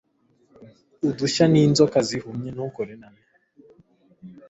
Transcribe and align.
Udushya 1.09 1.45
ninzoka 1.51 1.97
zihumye 2.07 2.49
ntukore 2.55 2.93
nabi 3.01 3.21